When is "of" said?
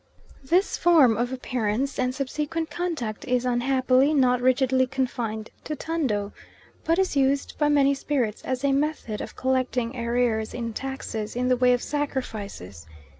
1.15-1.31, 9.21-9.35, 11.71-11.83